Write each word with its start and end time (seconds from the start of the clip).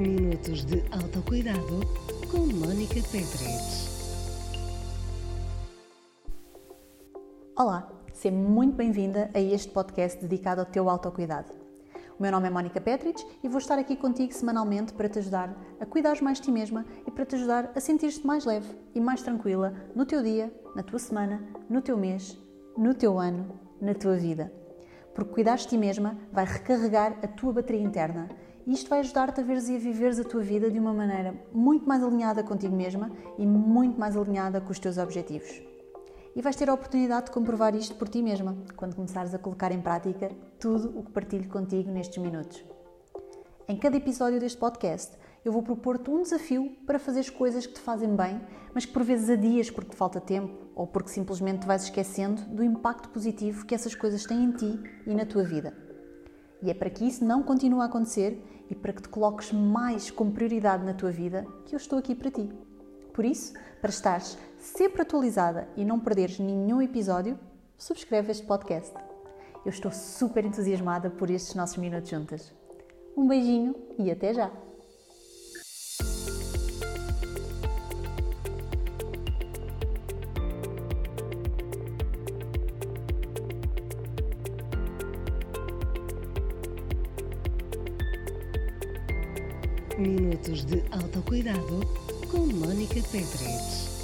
Minutos 0.00 0.64
de 0.64 0.82
autocuidado 0.92 1.80
com 2.30 2.38
Mónica 2.38 2.94
Petres. 3.12 3.86
Olá, 7.54 7.86
seja 8.10 8.34
muito 8.34 8.76
bem-vinda 8.76 9.30
a 9.34 9.38
este 9.38 9.70
podcast 9.70 10.18
dedicado 10.18 10.62
ao 10.62 10.66
teu 10.66 10.88
autocuidado. 10.88 11.52
O 12.18 12.22
meu 12.22 12.32
nome 12.32 12.48
é 12.48 12.50
Mónica 12.50 12.80
Petrich 12.80 13.22
e 13.44 13.48
vou 13.48 13.58
estar 13.58 13.78
aqui 13.78 13.94
contigo 13.94 14.32
semanalmente 14.32 14.94
para 14.94 15.06
te 15.06 15.18
ajudar 15.18 15.54
a 15.78 15.84
cuidares 15.84 16.22
mais 16.22 16.38
de 16.38 16.44
ti 16.44 16.50
mesma 16.50 16.86
e 17.06 17.10
para 17.10 17.26
te 17.26 17.34
ajudar 17.34 17.70
a 17.76 17.78
sentir-te 17.78 18.26
mais 18.26 18.46
leve 18.46 18.74
e 18.94 19.00
mais 19.02 19.20
tranquila 19.20 19.74
no 19.94 20.06
teu 20.06 20.22
dia, 20.22 20.50
na 20.74 20.82
tua 20.82 20.98
semana, 20.98 21.46
no 21.68 21.82
teu 21.82 21.98
mês, 21.98 22.38
no 22.74 22.94
teu 22.94 23.18
ano, 23.18 23.52
na 23.78 23.92
tua 23.92 24.16
vida. 24.16 24.59
Porque 25.14 25.32
cuidar 25.32 25.56
de 25.56 25.66
ti 25.66 25.76
mesma 25.76 26.16
vai 26.32 26.44
recarregar 26.44 27.18
a 27.22 27.26
tua 27.26 27.52
bateria 27.52 27.82
interna 27.82 28.28
e 28.66 28.72
isto 28.72 28.88
vai 28.88 29.00
ajudar-te 29.00 29.40
a 29.40 29.44
veres 29.44 29.68
e 29.68 29.76
a 29.76 29.78
viveres 29.78 30.20
a 30.20 30.24
tua 30.24 30.42
vida 30.42 30.70
de 30.70 30.78
uma 30.78 30.92
maneira 30.92 31.34
muito 31.52 31.88
mais 31.88 32.02
alinhada 32.02 32.42
contigo 32.42 32.76
mesma 32.76 33.10
e 33.38 33.46
muito 33.46 33.98
mais 33.98 34.16
alinhada 34.16 34.60
com 34.60 34.70
os 34.70 34.78
teus 34.78 34.98
objetivos. 34.98 35.62
E 36.36 36.42
vais 36.42 36.54
ter 36.54 36.70
a 36.70 36.74
oportunidade 36.74 37.26
de 37.26 37.32
comprovar 37.32 37.74
isto 37.74 37.96
por 37.96 38.08
ti 38.08 38.22
mesma, 38.22 38.56
quando 38.76 38.94
começares 38.94 39.34
a 39.34 39.38
colocar 39.38 39.72
em 39.72 39.80
prática 39.80 40.30
tudo 40.60 40.96
o 40.96 41.02
que 41.02 41.10
partilho 41.10 41.48
contigo 41.48 41.90
nestes 41.90 42.22
minutos. 42.22 42.64
Em 43.66 43.76
cada 43.76 43.96
episódio 43.96 44.38
deste 44.38 44.58
podcast, 44.58 45.16
eu 45.44 45.52
vou 45.52 45.62
propor-te 45.62 46.10
um 46.10 46.22
desafio 46.22 46.76
para 46.86 46.98
fazeres 46.98 47.30
coisas 47.30 47.66
que 47.66 47.74
te 47.74 47.80
fazem 47.80 48.14
bem, 48.14 48.40
mas 48.74 48.84
que 48.84 48.92
por 48.92 49.02
vezes 49.02 49.30
adias 49.30 49.70
porque 49.70 49.90
te 49.90 49.96
falta 49.96 50.20
tempo 50.20 50.66
ou 50.74 50.86
porque 50.86 51.10
simplesmente 51.10 51.60
te 51.60 51.66
vais 51.66 51.84
esquecendo 51.84 52.42
do 52.42 52.62
impacto 52.62 53.08
positivo 53.08 53.64
que 53.64 53.74
essas 53.74 53.94
coisas 53.94 54.24
têm 54.24 54.44
em 54.44 54.52
ti 54.52 54.80
e 55.06 55.14
na 55.14 55.24
tua 55.24 55.42
vida. 55.42 55.74
E 56.62 56.70
é 56.70 56.74
para 56.74 56.90
que 56.90 57.06
isso 57.06 57.24
não 57.24 57.42
continue 57.42 57.80
a 57.80 57.84
acontecer 57.84 58.42
e 58.68 58.74
para 58.74 58.92
que 58.92 59.02
te 59.02 59.08
coloques 59.08 59.50
mais 59.50 60.10
como 60.10 60.30
prioridade 60.30 60.84
na 60.84 60.92
tua 60.92 61.10
vida 61.10 61.46
que 61.64 61.74
eu 61.74 61.78
estou 61.78 61.98
aqui 61.98 62.14
para 62.14 62.30
ti. 62.30 62.50
Por 63.14 63.24
isso, 63.24 63.54
para 63.80 63.90
estares 63.90 64.38
sempre 64.58 65.02
atualizada 65.02 65.68
e 65.74 65.84
não 65.84 65.98
perderes 65.98 66.38
nenhum 66.38 66.82
episódio, 66.82 67.38
subscreve 67.78 68.30
este 68.30 68.46
podcast. 68.46 68.94
Eu 69.64 69.70
estou 69.70 69.90
super 69.90 70.44
entusiasmada 70.44 71.10
por 71.10 71.30
estes 71.30 71.54
nossos 71.54 71.78
minutos 71.78 72.10
juntas. 72.10 72.52
Um 73.16 73.26
beijinho 73.26 73.74
e 73.98 74.10
até 74.10 74.32
já! 74.32 74.69
Minutos 90.00 90.64
de 90.64 90.82
autocuidado 90.92 91.80
com 92.30 92.46
Mónica 92.46 93.02
Petres. 93.12 93.99